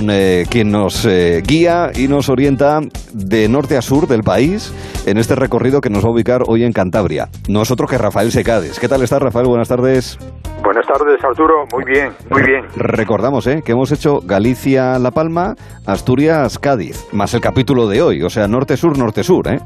Eh, 0.00 0.44
quien 0.48 0.70
nos 0.70 1.04
eh, 1.06 1.42
guía 1.44 1.90
y 1.94 2.06
nos 2.06 2.28
orienta 2.28 2.80
de 3.12 3.48
norte 3.48 3.76
a 3.76 3.82
sur 3.82 4.06
del 4.06 4.22
país 4.22 4.72
en 5.06 5.18
este 5.18 5.34
recorrido 5.34 5.80
que 5.80 5.90
nos 5.90 6.04
va 6.04 6.08
a 6.08 6.12
ubicar 6.12 6.42
hoy 6.46 6.62
en 6.62 6.72
Cantabria. 6.72 7.28
Nosotros 7.48 7.90
que 7.90 7.98
Rafael 7.98 8.30
Secades. 8.30 8.78
¿Qué 8.78 8.86
tal 8.86 9.02
está 9.02 9.18
Rafael? 9.18 9.46
Buenas 9.46 9.68
tardes. 9.68 10.16
Buenas 10.62 10.86
tardes, 10.86 11.22
Arturo. 11.24 11.64
Muy 11.72 11.84
bien, 11.84 12.12
muy 12.30 12.42
bien. 12.42 12.64
Recordamos 12.76 13.46
¿eh? 13.48 13.62
que 13.64 13.72
hemos 13.72 13.90
hecho 13.90 14.20
Galicia-La 14.24 15.10
Palma, 15.10 15.54
Asturias-Cádiz, 15.86 17.08
más 17.12 17.34
el 17.34 17.40
capítulo 17.40 17.88
de 17.88 18.02
hoy, 18.02 18.22
o 18.22 18.30
sea, 18.30 18.46
norte-sur, 18.46 18.96
norte-sur, 18.98 19.48
¿eh? 19.48 19.58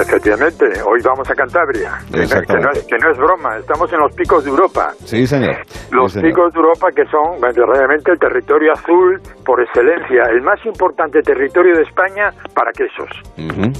Efectivamente, 0.00 0.64
hoy 0.86 1.00
vamos 1.04 1.28
a 1.28 1.34
Cantabria, 1.34 1.98
que 2.12 2.98
no, 2.98 3.10
es, 3.10 3.18
broma, 3.18 3.56
estamos 3.58 3.92
en 3.92 3.98
los 3.98 4.14
picos 4.14 4.44
de 4.44 4.50
Europa. 4.50 4.92
Sí, 5.04 5.26
señor. 5.26 5.56
Los 5.90 6.14
picos 6.14 6.52
de 6.52 6.60
Europa 6.60 6.88
que 6.94 7.04
son 7.06 7.40
realmente 7.40 8.12
el 8.12 8.18
territorio 8.18 8.72
azul 8.72 9.20
por 9.44 9.60
excelencia, 9.60 10.24
el 10.30 10.42
más 10.42 10.64
importante 10.64 11.20
territorio 11.22 11.74
de 11.74 11.82
España 11.82 12.30
para 12.54 12.70
quesos. 12.72 13.08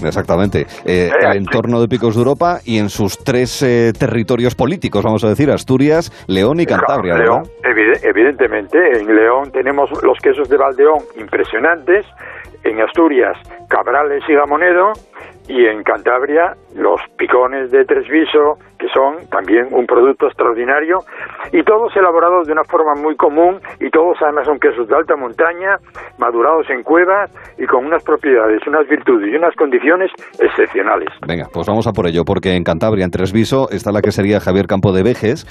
exactamente, 0.05 0.67
eh, 0.85 1.11
el 1.21 1.37
entorno 1.37 1.81
de 1.81 1.89
picos 1.89 2.15
de 2.15 2.23
Europa 2.23 2.59
y 2.65 2.79
en 2.79 2.89
sus 2.89 3.19
tres 3.19 3.63
eh, 3.63 3.93
territorios 3.97 4.55
políticos, 4.55 5.05
vamos 5.05 5.23
a 5.25 5.29
decir, 5.29 5.51
Asturias, 5.51 6.11
León 6.27 6.61
y 6.61 6.67
Cantabria. 6.67 7.17
León, 7.17 7.43
evidentemente, 8.03 8.79
en 8.99 9.15
León 9.15 9.53
tenemos 9.53 9.91
los 10.03 10.19
quesos 10.19 10.49
de 10.49 10.57
Valdeón 10.57 10.99
impresionantes, 11.17 12.07
en 12.65 12.81
Asturias, 12.81 13.37
Cabrales 13.69 14.23
y 14.29 14.35
Gamonedo, 14.35 14.93
y 15.49 15.67
en 15.67 15.83
Cantabria 15.83 16.57
los 16.79 17.01
picones 17.17 17.71
de 17.71 17.85
Tresviso, 17.85 18.57
que 18.79 18.87
son 18.95 19.29
también 19.31 19.67
un 19.73 19.87
producto 19.87 20.27
extraordinario, 20.27 20.99
y 21.53 21.63
todos 21.65 21.95
elaborados 21.97 22.47
de 22.47 22.53
una 22.53 22.65
forma 22.65 22.95
muy 22.95 23.17
común, 23.17 23.59
y 23.81 23.91
todos 23.91 24.17
además 24.23 24.47
son 24.47 24.59
quesos 24.59 24.87
de 24.89 24.95
alta 24.95 25.17
montaña, 25.17 25.77
madurados 26.19 26.71
en 26.71 26.83
cuevas 26.83 27.31
y 27.59 27.67
con 27.67 27.85
unas 27.85 28.03
propiedades, 28.05 28.61
unas 28.67 28.89
virtudes 28.89 29.33
y 29.33 29.37
unas 29.37 29.55
condiciones 29.57 30.11
excepcionales. 30.39 31.09
Venga, 31.27 31.47
pues 31.53 31.67
vamos 31.67 31.87
a 31.89 31.93
por 31.93 32.07
ello, 32.07 32.23
porque 32.25 32.55
en 32.55 32.63
Cantabria, 32.63 33.05
en 33.05 33.11
Tresviso, 33.11 33.69
está 33.71 33.91
la 33.91 34.01
que 34.01 34.13
sería 34.13 34.39
Javier 34.39 34.67
Campo 34.67 34.93
de 34.93 35.03
Vejes, 35.03 35.47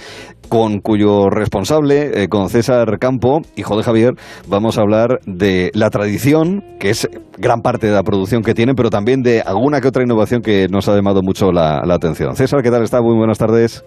con 0.50 0.80
cuyo 0.80 1.30
responsable, 1.30 2.24
eh, 2.24 2.28
con 2.30 2.48
César 2.48 3.00
Campo, 3.00 3.42
hijo 3.58 3.76
de 3.76 3.84
Javier, 3.84 4.14
vamos 4.48 4.78
a 4.78 4.82
hablar 4.82 5.20
de 5.26 5.72
la 5.74 5.90
tradición, 5.90 6.64
que 6.80 6.90
es 6.90 7.10
gran 7.38 7.62
parte 7.62 7.88
de 7.88 7.94
la 7.94 8.04
producción 8.04 8.42
que 8.44 8.54
tienen, 8.54 8.76
pero 8.76 8.90
también 8.90 9.22
de 9.22 9.42
alguna 9.42 9.82
que 9.82 9.90
otra 9.90 10.04
innovación 10.04 10.42
que 10.42 10.68
nos 10.72 10.88
ha 10.88 10.96
llamado 11.18 11.22
mucho 11.24 11.52
la, 11.52 11.94
atención. 11.94 12.36
César, 12.36 12.62
¿qué 12.62 12.72
tal 12.72 12.84
está? 12.84 13.02
Muy 13.02 13.16
buenas 13.16 13.38
tardes. 13.38 13.84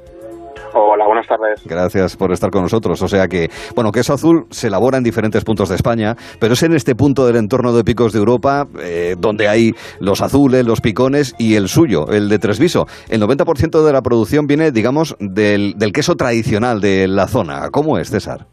Hola, 0.72 1.04
buenas 1.04 1.26
tardes. 1.26 1.62
Gracias 1.64 2.16
por 2.16 2.32
estar 2.32 2.50
con 2.50 2.62
nosotros. 2.62 3.02
O 3.02 3.08
sea 3.08 3.26
que, 3.26 3.50
bueno, 3.74 3.90
queso 3.90 4.14
azul 4.14 4.46
se 4.50 4.68
elabora 4.68 4.98
en 4.98 5.04
diferentes 5.04 5.42
puntos 5.42 5.68
de 5.68 5.74
España, 5.74 6.14
pero 6.38 6.54
es 6.54 6.62
en 6.62 6.74
este 6.74 6.94
punto 6.94 7.26
del 7.26 7.36
entorno 7.36 7.72
de 7.72 7.82
picos 7.82 8.12
de 8.12 8.20
Europa 8.20 8.66
eh, 8.80 9.16
donde 9.18 9.48
hay 9.48 9.72
los 9.98 10.22
azules, 10.22 10.64
los 10.64 10.80
picones 10.80 11.34
y 11.38 11.56
el 11.56 11.68
suyo, 11.68 12.06
el 12.08 12.28
de 12.28 12.38
Tresviso. 12.38 12.86
El 13.08 13.20
90% 13.20 13.84
de 13.84 13.92
la 13.92 14.02
producción 14.02 14.46
viene, 14.46 14.70
digamos, 14.70 15.16
del, 15.18 15.74
del 15.76 15.92
queso 15.92 16.14
tradicional 16.14 16.80
de 16.80 17.08
la 17.08 17.26
zona. 17.26 17.70
¿Cómo 17.70 17.98
es, 17.98 18.10
César? 18.10 18.46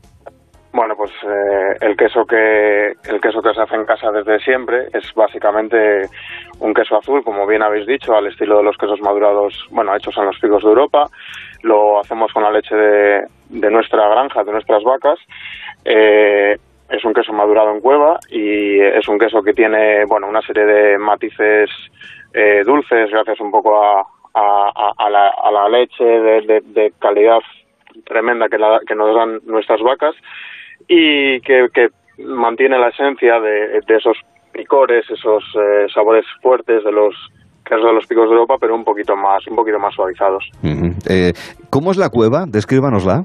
Pues 0.98 1.12
eh, 1.22 1.78
el 1.82 1.96
queso 1.96 2.26
que 2.26 2.88
el 2.88 3.22
queso 3.22 3.40
que 3.44 3.54
se 3.54 3.62
hace 3.62 3.76
en 3.76 3.86
casa 3.86 4.12
desde 4.12 4.40
siempre 4.40 4.88
es 4.92 5.14
básicamente 5.14 6.10
un 6.60 6.74
queso 6.74 6.98
azul, 6.98 7.24
como 7.24 7.46
bien 7.46 7.62
habéis 7.62 7.86
dicho, 7.86 8.16
al 8.16 8.26
estilo 8.26 8.58
de 8.58 8.64
los 8.64 8.78
quesos 8.78 9.00
madurados, 9.02 9.68
bueno, 9.70 9.96
hechos 9.96 10.18
en 10.18 10.26
los 10.26 10.40
picos 10.40 10.64
de 10.64 10.70
Europa. 10.70 11.04
Lo 11.62 12.00
hacemos 12.00 12.34
con 12.34 12.42
la 12.42 12.52
leche 12.52 12.76
de, 12.76 13.70
nuestra 13.70 14.10
granja, 14.10 14.44
de 14.44 14.52
nuestras 14.52 14.84
vacas. 14.84 15.20
Eh, 15.86 16.58
es 16.90 17.06
un 17.06 17.14
queso 17.14 17.32
madurado 17.32 17.72
en 17.72 17.82
cueva 17.82 18.18
y 18.32 18.80
es 18.82 19.08
un 19.08 19.20
queso 19.20 19.44
que 19.44 19.54
tiene, 19.54 20.04
bueno, 20.06 20.28
una 20.28 20.42
serie 20.42 20.66
de 20.66 20.98
matices 20.98 21.70
eh, 22.34 22.64
dulces 22.66 23.12
gracias 23.12 23.40
un 23.40 23.52
poco 23.52 23.80
a, 23.84 24.04
la, 25.12 25.70
leche 25.70 26.04
de, 26.04 26.94
calidad 27.00 27.40
tremenda 28.04 28.50
que, 28.50 28.58
que 28.88 28.96
nos 28.96 29.16
dan 29.16 29.42
nuestras 29.46 29.82
vacas 29.82 30.16
y 30.88 31.40
que, 31.42 31.90
mantiene 32.20 32.80
la 32.80 32.90
esencia 32.90 33.40
de, 33.40 33.80
esos 33.88 34.18
picores, 34.52 35.06
esos 35.10 35.44
eh, 35.56 35.86
sabores 35.94 36.26
fuertes 36.42 36.84
de 36.84 36.92
los 36.92 37.14
de 37.70 37.94
los 37.94 38.08
picos 38.08 38.30
de 38.30 38.36
Europa, 38.36 38.56
pero 38.60 38.76
un 38.76 38.86
poquito 38.86 39.16
más, 39.16 39.46
un 39.48 39.56
poquito 39.56 39.80
más 39.80 39.94
suavizados. 39.94 40.50
Eh, 41.10 41.32
¿Cómo 41.70 41.92
es 41.92 41.98
la 41.98 42.10
cueva? 42.10 42.46
Descríbanosla. 42.48 43.24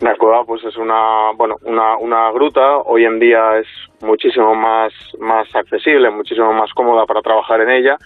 la 0.00 0.16
cueva, 0.16 0.44
pues 0.44 0.62
es 0.64 0.76
una, 0.76 1.30
bueno, 1.34 1.56
una, 1.62 1.96
una 1.96 2.30
gruta. 2.32 2.78
Hoy 2.78 3.04
en 3.04 3.18
día 3.18 3.58
es 3.58 3.66
muchísimo 4.02 4.54
más, 4.54 4.92
más 5.18 5.46
accesible, 5.54 6.10
muchísimo 6.10 6.52
más 6.52 6.70
cómoda 6.74 7.06
para 7.06 7.22
trabajar 7.22 7.60
en 7.62 7.70
ella. 7.70 7.96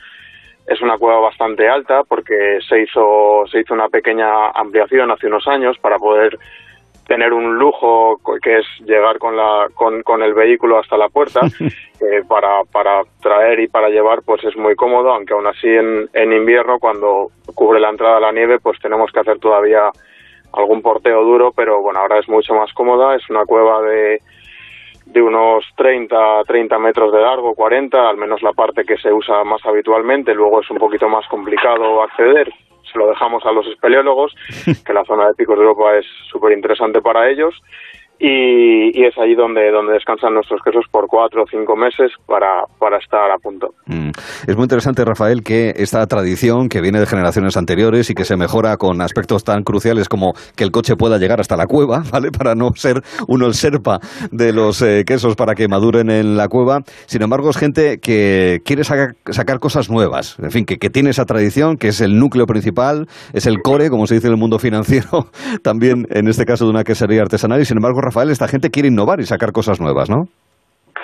Es 0.67 0.81
una 0.81 0.97
cueva 0.97 1.19
bastante 1.21 1.69
alta 1.69 2.03
porque 2.05 2.59
se 2.69 2.83
hizo, 2.83 3.45
se 3.51 3.61
hizo 3.61 3.75
una 3.75 3.89
pequeña 3.89 4.51
ampliación 4.55 5.11
hace 5.11 5.27
unos 5.27 5.49
años 5.49 5.77
para 5.81 5.99
poder 5.99 6.39
tener 7.09 7.33
un 7.33 7.59
lujo 7.59 8.21
que 8.43 8.59
es 8.59 8.67
llegar 8.85 9.19
con, 9.19 9.35
la, 9.35 9.69
con, 9.75 10.03
con 10.03 10.23
el 10.23 10.35
vehículo 10.35 10.79
hasta 10.79 10.99
la 10.99 11.09
puerta 11.09 11.41
eh, 11.61 12.23
para, 12.29 12.63
para 12.71 13.03
traer 13.21 13.61
y 13.61 13.67
para 13.67 13.89
llevar 13.89 14.21
pues 14.25 14.45
es 14.45 14.57
muy 14.57 14.77
cómodo 14.77 15.11
aunque 15.11 15.33
aún 15.33 15.47
así 15.47 15.69
en, 15.69 16.09
en 16.13 16.33
invierno 16.35 16.79
cuando 16.79 17.31
cubre 17.55 17.81
la 17.81 17.89
entrada 17.89 18.21
la 18.21 18.31
nieve 18.31 18.61
pues 18.61 18.79
tenemos 18.81 19.11
que 19.11 19.21
hacer 19.21 19.39
todavía 19.39 19.91
algún 20.53 20.83
porteo 20.83 21.25
duro 21.25 21.51
pero 21.57 21.81
bueno 21.81 22.01
ahora 22.01 22.19
es 22.19 22.29
mucho 22.29 22.55
más 22.55 22.71
cómoda 22.75 23.17
es 23.17 23.29
una 23.31 23.47
cueva 23.47 23.81
de 23.81 24.21
de 25.07 25.23
unos 25.23 25.65
30, 25.75 26.45
30 26.47 26.79
metros 26.79 27.11
de 27.11 27.21
largo, 27.23 27.55
40, 27.55 28.11
al 28.11 28.19
menos 28.19 28.43
la 28.43 28.53
parte 28.53 28.85
que 28.85 28.99
se 28.99 29.11
usa 29.11 29.43
más 29.43 29.65
habitualmente, 29.65 30.35
luego 30.35 30.61
es 30.61 30.71
un 30.71 30.77
poquito 30.77 31.09
más 31.09 31.27
complicado 31.29 32.03
acceder, 32.03 32.53
se 32.91 32.99
lo 32.99 33.09
dejamos 33.09 33.45
a 33.45 33.53
los 33.53 33.67
espeleólogos, 33.67 34.35
que 34.87 34.93
la 34.93 35.05
zona 35.05 35.29
de 35.29 35.35
Picos 35.35 35.57
de 35.57 35.63
Europa 35.63 35.97
es 35.97 36.07
súper 36.31 36.53
interesante 36.53 37.01
para 37.01 37.29
ellos, 37.31 37.55
y, 38.21 39.05
es 39.05 39.17
ahí 39.19 39.35
donde, 39.35 39.71
donde 39.71 39.93
descansan 39.93 40.35
nuestros 40.35 40.61
quesos 40.63 40.85
por 40.91 41.07
cuatro 41.07 41.45
o 41.45 41.47
cinco 41.49 41.77
meses 41.77 42.13
para, 42.27 42.65
para 42.79 42.99
estar 42.99 43.31
a 43.31 43.39
punto. 43.39 43.69
Mm. 43.87 44.11
Es 44.47 44.57
muy 44.57 44.65
interesante, 44.65 45.05
Rafael, 45.05 45.43
que 45.43 45.73
esta 45.77 46.05
tradición 46.07 46.69
que 46.69 46.81
viene 46.81 46.99
de 46.99 47.07
generaciones 47.07 47.57
anteriores 47.57 48.11
y 48.11 48.15
que 48.15 48.25
se 48.25 48.37
mejora 48.37 48.77
con 48.77 49.01
aspectos 49.01 49.45
tan 49.45 49.63
cruciales 49.63 50.09
como 50.09 50.33
que 50.57 50.65
el 50.65 50.71
coche 50.71 50.97
pueda 50.97 51.19
llegar 51.19 51.41
hasta 51.41 51.57
la 51.57 51.67
cueva, 51.67 52.03
¿vale? 52.13 52.31
Para 52.31 52.55
no 52.55 52.71
ser 52.75 53.03
uno 53.29 53.47
el 53.47 53.55
serpa 53.55 54.01
de 54.33 54.53
los 54.53 54.83
eh, 54.83 55.05
quesos 55.07 55.37
para 55.37 55.55
que 55.55 55.69
maduren 55.69 56.11
en 56.11 56.37
la 56.37 56.49
cueva. 56.49 56.81
Sin 57.07 57.23
embargo, 57.23 57.51
es 57.51 57.57
gente 57.57 57.99
que 58.01 58.61
quiere 58.65 58.85
sacar, 58.85 59.15
sacar 59.31 59.61
cosas 59.61 59.91
nuevas. 59.91 60.37
En 60.41 60.51
fin, 60.51 60.65
que, 60.65 60.79
que 60.79 60.91
tiene 60.91 61.11
esa 61.11 61.25
tradición, 61.25 61.77
que 61.77 61.89
es 61.89 62.01
el 62.01 62.19
núcleo 62.19 62.47
principal, 62.47 63.07
es 63.33 63.47
el 63.47 63.63
core, 63.63 63.91
como 63.91 64.07
se 64.07 64.15
dice 64.15 64.27
en 64.27 64.35
el 64.35 64.39
mundo 64.39 64.59
financiero, 64.59 65.27
también 65.63 66.07
en 66.11 66.29
este 66.29 66.45
caso 66.45 66.65
de 66.65 66.71
una 66.71 66.85
quesería 66.85 67.23
artesanal. 67.23 67.61
Y 67.61 67.65
sin 67.65 67.77
embargo, 67.77 68.01
Rafael, 68.09 68.31
esta 68.31 68.49
gente 68.49 68.71
quiere 68.71 68.89
innovar 68.89 69.21
y 69.21 69.25
sacar 69.25 69.53
cosas 69.53 69.81
nuevas, 69.81 70.09
¿no? 70.09 70.25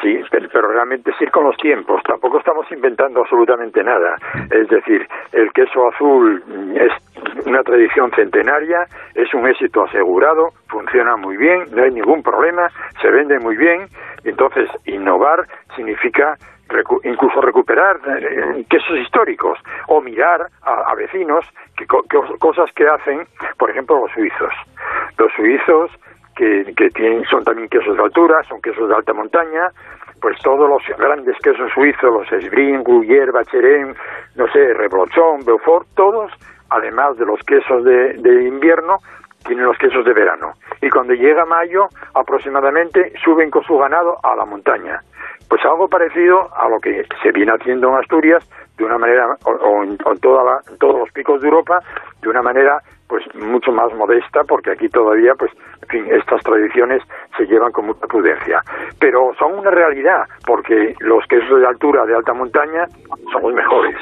Sí, 0.03 0.21
pero 0.53 0.69
realmente 0.69 1.11
ir 1.21 1.31
con 1.31 1.45
los 1.45 1.57
tiempos. 1.57 2.03
Tampoco 2.05 2.39
estamos 2.39 2.71
inventando 2.71 3.21
absolutamente 3.21 3.83
nada. 3.83 4.17
Es 4.51 4.69
decir, 4.69 5.07
el 5.33 5.53
queso 5.53 5.89
azul 5.89 6.43
es 6.75 7.47
una 7.47 7.63
tradición 7.63 8.11
centenaria, 8.13 8.87
es 9.15 9.33
un 9.35 9.47
éxito 9.47 9.85
asegurado, 9.85 10.51
funciona 10.69 11.17
muy 11.17 11.37
bien, 11.37 11.65
no 11.73 11.83
hay 11.83 11.91
ningún 11.91 12.23
problema, 12.23 12.69
se 13.03 13.11
vende 13.11 13.39
muy 13.39 13.57
bien. 13.57 13.87
Entonces, 14.25 14.71
innovar 14.87 15.47
significa 15.77 16.37
incluso 17.05 17.41
recuperar 17.41 17.97
eh, 18.07 18.65
quesos 18.69 18.97
históricos 18.99 19.59
o 19.89 20.01
mirar 20.01 20.47
a, 20.63 20.95
vecinos 20.95 21.45
que, 21.77 21.87
cosas 22.39 22.73
que 22.75 22.87
hacen, 22.87 23.27
por 23.59 23.71
ejemplo, 23.71 24.01
los 24.01 24.11
suizos. 24.13 24.55
Los 25.19 25.33
suizos 25.35 25.91
que, 26.35 26.91
tienen, 26.95 27.25
son 27.25 27.45
también 27.45 27.69
quesos 27.69 27.97
de 27.97 28.03
altura, 28.03 28.43
son 28.49 28.61
quesos 28.61 28.89
de 28.89 28.95
alta 28.95 29.13
montaña, 29.13 29.69
pues 30.21 30.39
todos 30.43 30.69
los 30.69 30.83
grandes 30.99 31.37
quesos 31.43 31.71
suizos, 31.73 32.13
los 32.13 32.33
Esbrin, 32.33 32.83
Gruyère, 32.83 33.33
Bacherem, 33.33 33.95
no 34.37 34.47
sé, 34.49 34.75
Reblochon, 34.75 35.45
Beaufort, 35.45 35.87
todos, 35.95 36.33
además 36.71 37.17
de 37.19 37.27
los 37.27 37.41
quesos 37.41 37.85
de, 37.85 38.45
invierno, 38.49 38.99
tienen 39.47 39.67
los 39.67 39.77
quesos 39.77 40.05
de 40.05 40.15
verano. 40.15 40.53
Y 40.81 40.89
cuando 40.89 41.13
llega 41.13 41.45
mayo, 41.45 41.87
aproximadamente, 42.15 43.13
suben 43.23 43.51
con 43.51 43.63
su 43.65 43.77
ganado 43.77 44.17
a 44.23 44.35
la 44.35 44.47
montaña. 44.47 45.01
Pues 45.49 45.63
algo 45.67 45.89
parecido 45.89 46.49
a 46.57 46.69
lo 46.69 46.81
que 46.81 47.05
se 47.23 47.31
viene 47.33 47.53
haciendo 47.53 47.89
en 47.89 47.97
Asturias, 47.97 48.49
de 48.79 48.85
una 48.85 48.97
manera, 48.97 49.27
o, 49.45 49.85
en, 49.85 49.99
toda 50.21 50.61
todos 50.81 51.01
los 51.01 51.13
picos 51.13 51.41
de 51.43 51.49
Europa, 51.49 51.81
de 52.23 52.29
una 52.29 52.43
manera 52.43 52.81
pues 53.09 53.23
mucho 53.35 53.73
más 53.73 53.93
modesta 53.95 54.43
porque 54.45 54.73
aquí 54.73 54.89
todavía 54.89 55.35
pues 55.39 55.51
en 55.83 55.89
fin 55.89 56.07
estas 56.11 56.43
tradiciones 56.43 57.03
se 57.37 57.47
llevan 57.47 57.73
con 57.73 57.87
mucha 57.87 58.07
prudencia. 58.07 58.61
Pero 58.99 59.33
son 59.39 59.59
una 59.59 59.71
realidad 59.71 60.25
porque 60.47 60.95
los 61.01 61.27
quesos 61.27 61.61
de 61.61 61.67
altura 61.67 62.05
de 62.07 62.17
alta 62.17 62.33
montaña 62.33 62.87
son 63.33 63.43
los 63.43 63.55
mejores. 63.55 63.97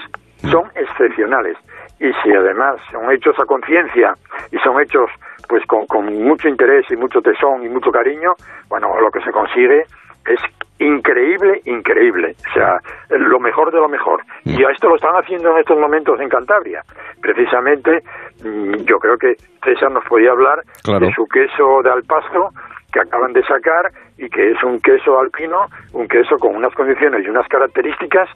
Son 0.51 0.65
excepcionales. 0.75 1.57
Y 2.01 2.13
si 2.23 2.33
además 2.33 2.81
son 2.91 3.11
hechos 3.13 3.39
a 3.39 3.45
conciencia 3.45 4.15
y 4.51 4.59
son 4.59 4.81
hechos 4.81 5.11
pues 5.49 5.65
con, 5.67 5.87
con 5.87 6.07
mucho 6.07 6.49
interés 6.49 6.87
y 6.91 6.97
mucho 6.97 7.21
tesón 7.21 7.63
y 7.65 7.69
mucho 7.69 7.91
cariño, 7.91 8.35
bueno, 8.69 8.99
lo 9.01 9.11
que 9.11 9.21
se 9.21 9.31
consigue 9.31 9.85
es 10.27 10.41
increíble, 10.83 11.61
increíble. 11.65 12.35
O 12.51 12.55
sea, 12.55 12.79
lo 13.11 13.41
mejor 13.41 13.73
de 13.73 13.79
lo 13.79 13.89
mejor. 13.89 14.23
Y 14.45 14.59
mm. 14.59 14.71
esto 14.71 14.89
lo 14.89 14.97
están 14.97 15.15
haciendo 15.15 15.51
en 15.53 15.59
estos 15.59 15.79
momentos 15.79 16.21
en 16.21 16.29
Cantabria. 16.29 16.83
Precisamente, 17.21 18.03
mm, 18.45 18.85
yo 18.85 18.99
creo 18.99 19.17
que 19.17 19.35
César 19.65 19.91
nos 19.91 20.05
podía 20.05 20.33
hablar 20.33 20.63
de 20.85 21.13
su 21.15 21.27
queso 21.27 21.83
de 21.83 21.91
alpasto 21.91 22.51
que 22.93 23.01
acaban 23.01 23.33
de 23.33 23.43
sacar 23.45 23.91
y 24.19 24.29
que 24.29 24.51
es 24.51 24.63
un 24.63 24.81
queso 24.81 25.19
alpino, 25.19 25.67
un 25.95 26.07
queso 26.09 26.37
con 26.39 26.57
unas 26.57 26.75
condiciones 26.75 27.25
y 27.25 27.29
unas 27.29 27.49
características 27.49 28.29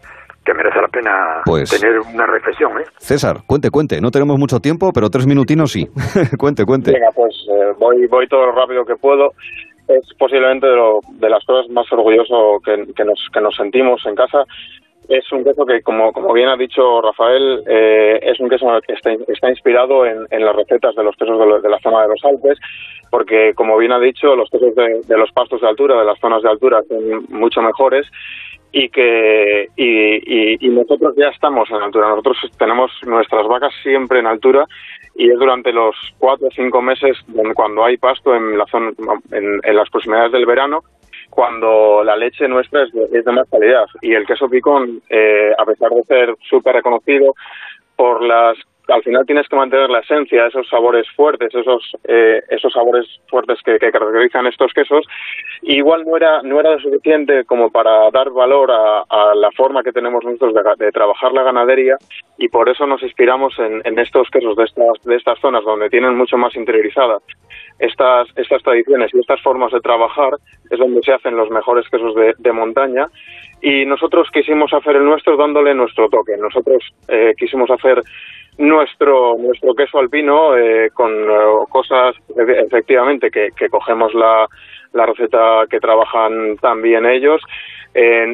que 0.44 0.54
merece 0.54 0.80
la 0.80 0.88
pena 0.88 1.42
pues 1.44 1.68
tener 1.68 1.98
una 1.98 2.24
reflexión. 2.24 2.78
¿eh? 2.80 2.84
César, 2.98 3.38
cuente, 3.46 3.70
cuente. 3.70 4.00
No 4.00 4.10
tenemos 4.10 4.38
mucho 4.38 4.60
tiempo, 4.60 4.92
pero 4.94 5.10
tres 5.10 5.26
minutinos 5.26 5.72
sí. 5.72 5.86
cuente, 6.38 6.64
cuente. 6.64 6.92
Venga, 6.92 7.10
pues 7.14 7.34
eh, 7.50 7.74
voy, 7.78 8.06
voy 8.06 8.26
todo 8.28 8.46
lo 8.46 8.52
rápido 8.52 8.84
que 8.84 8.94
puedo 8.94 9.32
es 9.88 10.14
posiblemente 10.18 10.66
de, 10.66 11.30
las 11.30 11.44
cosas 11.44 11.70
más 11.70 11.90
orgulloso 11.92 12.60
que, 12.64 13.04
nos, 13.04 13.28
que 13.32 13.40
nos 13.40 13.54
sentimos 13.54 14.04
en 14.06 14.14
casa. 14.14 14.44
Es 15.08 15.30
un 15.30 15.44
queso 15.44 15.64
que, 15.64 15.82
como, 15.82 16.12
como 16.12 16.32
bien 16.32 16.48
ha 16.48 16.56
dicho 16.56 17.00
Rafael, 17.00 17.62
eh, 17.68 18.18
es 18.22 18.40
un 18.40 18.48
queso 18.48 18.66
que 18.84 18.94
está, 18.94 19.48
inspirado 19.48 20.04
en, 20.04 20.26
las 20.44 20.56
recetas 20.56 20.96
de 20.96 21.04
los 21.04 21.14
quesos 21.16 21.62
de, 21.62 21.68
la 21.68 21.78
zona 21.78 22.02
de 22.02 22.08
los 22.08 22.24
Alpes, 22.24 22.58
porque, 23.10 23.52
como 23.54 23.78
bien 23.78 23.92
ha 23.92 24.00
dicho, 24.00 24.34
los 24.34 24.50
quesos 24.50 24.74
de, 24.74 25.02
de 25.06 25.16
los 25.16 25.30
pastos 25.30 25.60
de 25.60 25.68
altura, 25.68 25.96
de 25.96 26.04
las 26.04 26.18
zonas 26.18 26.42
de 26.42 26.50
altura, 26.50 26.82
son 26.88 27.24
mucho 27.28 27.62
mejores 27.62 28.06
y 28.72 28.90
que 28.90 29.68
y, 29.76 30.66
y, 30.66 30.68
nosotros 30.68 31.14
ya 31.16 31.28
estamos 31.28 31.70
en 31.70 31.76
altura. 31.76 32.10
Nosotros 32.10 32.36
tenemos 32.58 32.90
nuestras 33.06 33.46
vacas 33.46 33.72
siempre 33.82 34.18
en 34.18 34.26
altura 34.26 34.66
y 35.18 35.30
es 35.30 35.38
durante 35.38 35.72
los 35.72 35.96
cuatro 36.18 36.48
o 36.48 36.50
cinco 36.50 36.82
meses 36.82 37.16
cuando 37.54 37.84
hay 37.84 37.96
pasto 37.96 38.34
en 38.34 38.58
la 38.58 38.66
zona, 38.66 38.92
en, 39.32 39.76
las 39.76 39.88
proximidades 39.90 40.32
del 40.32 40.46
verano 40.46 40.82
cuando 41.30 42.04
la 42.04 42.16
leche 42.16 42.48
nuestra 42.48 42.84
es 42.84 42.92
de, 43.24 43.32
más 43.32 43.48
calidad 43.50 43.86
y 44.02 44.14
el 44.14 44.26
queso 44.26 44.48
picón 44.48 45.00
eh, 45.08 45.52
a 45.58 45.64
pesar 45.64 45.90
de 45.90 46.02
ser 46.04 46.34
súper 46.48 46.76
reconocido 46.76 47.34
por 47.96 48.22
las 48.22 48.56
al 48.88 49.02
final 49.02 49.26
tienes 49.26 49.48
que 49.48 49.56
mantener 49.56 49.90
la 49.90 50.00
esencia, 50.00 50.46
esos 50.46 50.68
sabores 50.68 51.06
fuertes, 51.16 51.54
esos 51.54 51.96
eh, 52.04 52.42
esos 52.50 52.72
sabores 52.72 53.06
fuertes 53.28 53.58
que, 53.64 53.78
caracterizan 53.78 54.46
estos 54.46 54.72
quesos. 54.72 55.04
igual 55.62 56.04
no 56.04 56.16
era 56.16 56.42
no 56.42 56.60
era 56.60 56.78
suficiente 56.78 57.44
como 57.44 57.70
para 57.70 58.10
dar 58.10 58.30
valor 58.30 58.70
a, 58.70 59.34
la 59.34 59.50
forma 59.52 59.82
que 59.82 59.92
tenemos 59.92 60.24
nosotros 60.24 60.54
de, 60.78 60.92
trabajar 60.92 61.32
la 61.32 61.42
ganadería 61.42 61.96
y 62.38 62.48
por 62.48 62.68
eso 62.68 62.86
nos 62.86 63.02
inspiramos 63.02 63.54
en, 63.58 63.98
estos 63.98 64.28
quesos 64.30 64.56
de 64.56 64.64
estas 64.64 65.02
de 65.04 65.16
estas 65.16 65.38
zonas 65.40 65.64
donde 65.64 65.88
tienen 65.88 66.16
mucho 66.16 66.36
más 66.36 66.54
interiorizada 66.54 67.18
estas 67.78 68.28
estas 68.36 68.62
tradiciones 68.62 69.10
y 69.14 69.18
estas 69.18 69.40
formas 69.42 69.72
de 69.72 69.80
trabajar 69.80 70.34
es 70.70 70.78
donde 70.78 71.00
se 71.02 71.12
hacen 71.12 71.36
los 71.36 71.50
mejores 71.50 71.88
quesos 71.88 72.14
de, 72.14 72.52
montaña 72.52 73.06
y 73.62 73.84
nosotros 73.86 74.28
quisimos 74.32 74.72
hacer 74.72 74.96
el 74.96 75.04
nuestro 75.04 75.36
dándole 75.36 75.74
nuestro 75.74 76.08
toque. 76.08 76.36
Nosotros 76.36 76.82
eh, 77.08 77.34
quisimos 77.36 77.70
hacer 77.70 78.02
nuestro 78.58 79.36
nuestro 79.38 79.74
queso 79.74 79.98
alpino 79.98 80.56
eh, 80.56 80.90
con 80.94 81.12
eh, 81.12 81.66
cosas 81.68 82.16
efectivamente 82.36 83.30
que 83.30 83.68
cogemos 83.68 84.14
la, 84.14 84.46
la 84.96 85.06
receta 85.06 85.64
que 85.70 85.78
trabajan 85.78 86.56
también 86.60 87.06
ellos 87.06 87.42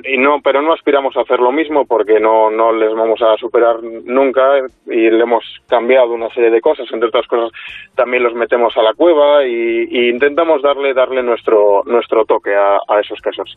y 0.04 0.18
no, 0.18 0.40
pero 0.42 0.60
no 0.60 0.72
aspiramos 0.72 1.16
a 1.16 1.20
hacer 1.20 1.38
lo 1.38 1.52
mismo 1.52 1.84
porque 1.86 2.18
no, 2.18 2.50
no 2.50 2.72
les 2.72 2.92
vamos 2.94 3.20
a 3.22 3.36
superar 3.36 3.76
nunca 3.82 4.58
y 4.86 5.08
le 5.08 5.22
hemos 5.22 5.44
cambiado 5.68 6.12
una 6.14 6.28
serie 6.30 6.50
de 6.50 6.60
cosas, 6.60 6.86
entre 6.92 7.08
otras 7.08 7.26
cosas 7.28 7.50
también 7.94 8.24
los 8.24 8.34
metemos 8.34 8.76
a 8.76 8.82
la 8.82 8.92
cueva 8.94 9.46
y, 9.46 10.10
intentamos 10.10 10.62
darle 10.62 10.92
darle 10.94 11.22
nuestro 11.22 11.82
nuestro 11.86 12.24
toque 12.24 12.50
a, 12.54 13.00
esos 13.00 13.20
quesos. 13.20 13.56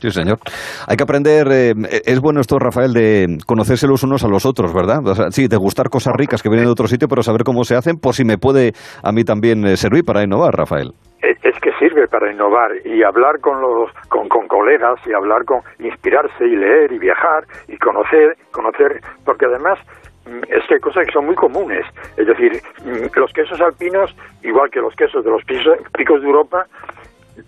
sí, 0.00 0.10
señor. 0.10 0.38
Hay 0.86 0.96
que 0.96 1.02
aprender, 1.02 1.48
eh, 1.50 1.74
es 2.04 2.20
bueno 2.20 2.40
esto, 2.40 2.58
Rafael, 2.58 2.92
de 2.92 3.38
conocerse 3.46 3.86
los 3.86 4.02
unos 4.02 4.24
a 4.24 4.28
los 4.28 4.44
otros, 4.44 4.74
¿verdad? 4.74 5.00
sí, 5.30 5.48
de 5.48 5.56
gustar 5.56 5.88
cosas 5.88 6.14
ricas 6.14 6.42
que 6.42 6.48
vienen 6.48 6.66
de 6.66 6.72
otro 6.72 6.88
sitio, 6.88 7.08
pero 7.08 7.22
saber 7.22 7.44
cómo 7.44 7.64
se 7.64 7.74
hacen, 7.74 7.98
por 7.98 8.14
si 8.14 8.24
me 8.24 8.36
puede 8.36 8.72
a 9.02 9.12
mí 9.12 9.24
también 9.24 9.66
eh, 9.66 9.76
servir 9.76 10.04
para 10.04 10.22
innovar, 10.22 10.54
Rafael 10.54 10.92
es 11.20 11.60
que 11.60 11.72
sirve 11.78 12.06
para 12.08 12.30
innovar 12.30 12.70
y 12.84 13.02
hablar 13.02 13.40
con 13.40 13.60
los 13.60 13.92
con, 14.08 14.28
con, 14.28 14.46
colegas 14.46 15.00
y 15.06 15.12
hablar 15.12 15.44
con 15.44 15.62
inspirarse 15.78 16.44
y 16.44 16.56
leer 16.56 16.92
y 16.92 16.98
viajar 16.98 17.44
y 17.66 17.76
conocer 17.78 18.36
conocer 18.52 19.00
porque 19.24 19.46
además 19.46 19.78
mm, 20.26 20.42
es 20.48 20.66
que 20.66 20.74
hay 20.74 20.80
cosas 20.80 21.06
que 21.06 21.12
son 21.12 21.26
muy 21.26 21.34
comunes. 21.34 21.84
Es 22.16 22.26
decir 22.26 22.52
mm, 22.84 23.18
los 23.18 23.32
quesos 23.32 23.60
alpinos 23.60 24.14
igual 24.42 24.70
que 24.70 24.80
los 24.80 24.94
quesos 24.94 25.24
de 25.24 25.30
los 25.30 25.42
picos 25.44 26.22
de 26.22 26.26
Europa 26.26 26.66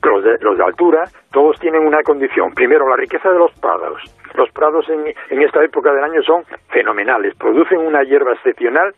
los 0.03 0.25
de, 0.25 0.39
los 0.41 0.57
de 0.57 0.65
altura 0.65 1.05
todos 1.33 1.59
tienen 1.61 1.87
una 1.87 2.03
condición. 2.03 2.53
Primero 2.55 2.89
la 2.89 2.97
riqueza 2.97 3.31
de 3.31 3.39
los 3.39 3.53
prados. 3.61 4.03
Los 4.35 4.51
prados 4.51 4.89
en, 4.89 5.13
en 5.31 5.43
esta 5.43 5.63
época 5.65 5.93
del 5.93 6.05
año 6.05 6.23
son 6.23 6.45
fenomenales. 6.69 7.35
Producen 7.37 7.79
una 7.79 8.03
hierba 8.03 8.33
excepcional 8.33 8.95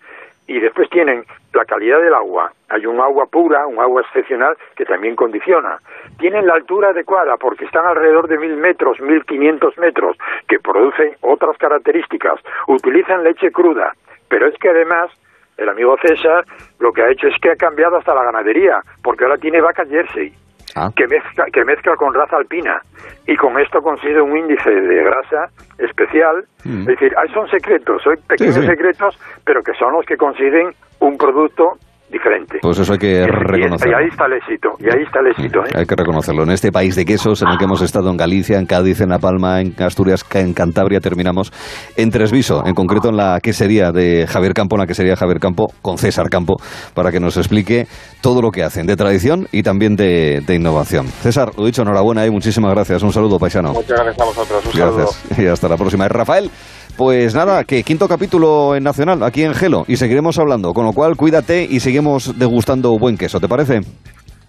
y 0.46 0.60
después 0.60 0.88
tienen 0.90 1.24
la 1.52 1.64
calidad 1.64 2.00
del 2.00 2.14
agua. 2.14 2.52
Hay 2.68 2.86
un 2.86 3.00
agua 3.00 3.26
pura, 3.26 3.66
un 3.66 3.78
agua 3.78 4.02
excepcional 4.02 4.56
que 4.76 4.84
también 4.84 5.16
condiciona. 5.16 5.78
Tienen 6.18 6.46
la 6.46 6.54
altura 6.54 6.90
adecuada 6.90 7.36
porque 7.36 7.64
están 7.64 7.86
alrededor 7.86 8.28
de 8.28 8.38
mil 8.38 8.56
metros, 8.56 9.00
mil 9.00 9.24
quinientos 9.24 9.76
metros, 9.78 10.16
que 10.48 10.58
producen 10.58 11.12
otras 11.20 11.56
características. 11.58 12.40
Utilizan 12.66 13.22
leche 13.22 13.50
cruda, 13.50 13.92
pero 14.28 14.46
es 14.46 14.54
que 14.58 14.70
además 14.70 15.10
el 15.56 15.68
amigo 15.68 15.96
César 16.02 16.44
lo 16.80 16.92
que 16.92 17.02
ha 17.02 17.10
hecho 17.10 17.28
es 17.28 17.38
que 17.40 17.50
ha 17.50 17.56
cambiado 17.56 17.96
hasta 17.96 18.14
la 18.14 18.24
ganadería, 18.24 18.80
porque 19.02 19.24
ahora 19.24 19.36
tiene 19.36 19.60
vacas 19.60 19.88
jersey. 19.88 20.32
Ah. 20.74 20.90
que, 20.96 21.06
mezcla, 21.06 21.44
que 21.52 21.64
mezcla 21.64 21.96
con 21.96 22.14
raza 22.14 22.36
alpina 22.36 22.80
y 23.26 23.36
con 23.36 23.58
esto 23.60 23.82
consigue 23.82 24.20
un 24.20 24.36
índice 24.36 24.70
de 24.70 25.04
grasa 25.04 25.50
especial. 25.78 26.44
Mm. 26.64 26.80
Es 26.80 26.86
decir, 26.86 27.14
son 27.34 27.48
secretos, 27.48 28.02
son 28.02 28.16
pequeños 28.26 28.64
secretos, 28.64 29.18
pero 29.44 29.62
que 29.62 29.74
son 29.74 29.92
los 29.92 30.06
que 30.06 30.16
consiguen 30.16 30.74
un 31.00 31.18
producto 31.18 31.78
diferente. 32.12 32.58
Pues 32.60 32.78
eso 32.78 32.92
hay 32.92 32.98
que 32.98 33.26
reconocerlo. 33.26 33.98
Y, 33.98 34.02
ahí 34.02 34.08
está 34.08 34.26
el 34.26 34.34
éxito, 34.34 34.68
y 34.78 34.84
ahí 34.84 35.02
está 35.02 35.20
el 35.20 35.26
éxito. 35.28 35.60
¿eh? 35.60 35.78
Hay 35.78 35.86
que 35.86 35.96
reconocerlo. 35.96 36.42
En 36.42 36.50
este 36.50 36.70
país 36.70 36.94
de 36.94 37.04
quesos 37.04 37.42
en 37.42 37.48
el 37.48 37.58
que 37.58 37.64
hemos 37.64 37.82
estado 37.82 38.10
en 38.10 38.16
Galicia, 38.16 38.58
en 38.58 38.66
Cádiz, 38.66 39.00
en 39.00 39.08
La 39.08 39.18
Palma, 39.18 39.60
en 39.60 39.74
Asturias, 39.82 40.24
en 40.34 40.52
Cantabria, 40.52 41.00
terminamos 41.00 41.52
en 41.96 42.10
Tresviso, 42.10 42.62
en 42.66 42.74
concreto 42.74 43.08
en 43.08 43.16
la 43.16 43.40
quesería 43.40 43.90
de 43.90 44.26
Javier 44.26 44.52
Campo, 44.52 44.76
en 44.76 44.80
la 44.80 44.86
quesería 44.86 45.16
Javier 45.16 45.40
Campo, 45.40 45.72
con 45.80 45.98
César 45.98 46.28
Campo, 46.28 46.56
para 46.94 47.10
que 47.10 47.18
nos 47.18 47.36
explique 47.36 47.86
todo 48.20 48.42
lo 48.42 48.50
que 48.50 48.62
hacen 48.62 48.86
de 48.86 48.96
tradición 48.96 49.48
y 49.50 49.62
también 49.62 49.96
de, 49.96 50.42
innovación. 50.52 51.06
César, 51.06 51.52
lo 51.56 51.64
dicho, 51.64 51.82
enhorabuena 51.82 52.26
y 52.26 52.30
muchísimas 52.30 52.72
gracias. 52.74 53.02
Un 53.02 53.12
saludo, 53.12 53.38
paisano. 53.38 53.72
Muchas 53.72 53.98
gracias 53.98 54.20
a 54.20 54.24
vosotros. 54.24 54.66
Un 54.66 54.72
gracias. 54.72 55.38
Y 55.38 55.46
hasta 55.46 55.68
la 55.68 55.76
próxima. 55.76 56.06
Rafael. 56.08 56.50
Pues 56.96 57.34
nada, 57.34 57.64
que 57.64 57.82
quinto 57.82 58.06
capítulo 58.06 58.76
en 58.76 58.84
Nacional, 58.84 59.22
aquí 59.22 59.42
en 59.42 59.54
Gelo, 59.54 59.84
y 59.88 59.96
seguiremos 59.96 60.38
hablando, 60.38 60.74
con 60.74 60.84
lo 60.84 60.92
cual 60.92 61.16
cuídate 61.16 61.66
y 61.68 61.80
seguimos 61.80 62.38
degustando 62.38 62.98
buen 62.98 63.16
queso, 63.16 63.40
¿te 63.40 63.48
parece? 63.48 63.80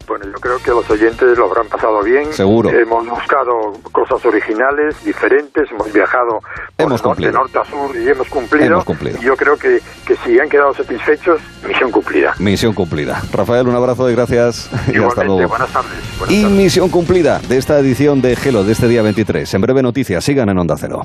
Bueno, 0.07 0.25
yo 0.25 0.33
creo 0.33 0.59
que 0.59 0.71
los 0.71 0.89
oyentes 0.89 1.37
lo 1.37 1.45
habrán 1.45 1.67
pasado 1.67 2.03
bien. 2.03 2.31
Seguro. 2.33 2.69
Hemos 2.69 3.07
buscado 3.07 3.73
cosas 3.91 4.25
originales, 4.25 5.03
diferentes, 5.05 5.71
hemos 5.71 5.91
viajado 5.93 6.39
hemos 6.77 7.03
norte, 7.03 7.31
norte 7.31 7.57
a 7.57 7.65
sur 7.65 7.95
y 7.95 8.09
hemos 8.09 8.27
cumplido. 8.27 8.65
Hemos 8.65 8.85
cumplido. 8.85 9.17
Y 9.21 9.25
yo 9.25 9.35
creo 9.37 9.55
que, 9.55 9.79
que 10.05 10.15
si 10.17 10.39
han 10.39 10.49
quedado 10.49 10.73
satisfechos, 10.73 11.39
misión 11.65 11.91
cumplida. 11.91 12.33
Misión 12.39 12.73
cumplida. 12.73 13.21
Rafael, 13.31 13.67
un 13.67 13.75
abrazo 13.75 14.09
y 14.09 14.13
gracias. 14.15 14.69
y 14.93 14.97
hasta 14.97 15.23
luego. 15.23 15.47
Buenas 15.47 15.71
tardes. 15.71 15.91
y 16.29 16.45
misión 16.45 16.89
cumplida 16.89 17.39
de 17.39 17.57
esta 17.57 17.79
edición 17.79 18.21
de 18.21 18.35
Gelo 18.35 18.63
de 18.63 18.73
este 18.73 18.87
día 18.87 19.01
23. 19.01 19.53
En 19.53 19.61
breve 19.61 19.81
noticias, 19.81 20.23
sigan 20.23 20.49
en 20.49 20.57
Onda 20.57 20.75
Cero. 20.77 21.03